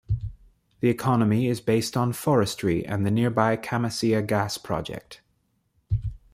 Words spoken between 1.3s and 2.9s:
is based on forestry